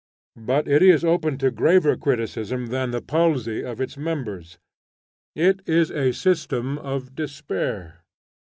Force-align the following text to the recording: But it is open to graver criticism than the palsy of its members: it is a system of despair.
But 0.41 0.67
it 0.67 0.81
is 0.81 1.05
open 1.05 1.37
to 1.37 1.51
graver 1.51 1.95
criticism 1.95 2.69
than 2.73 2.89
the 2.89 3.03
palsy 3.03 3.63
of 3.63 3.79
its 3.79 3.97
members: 3.97 4.57
it 5.35 5.59
is 5.67 5.91
a 5.91 6.11
system 6.11 6.79
of 6.79 7.13
despair. 7.13 8.01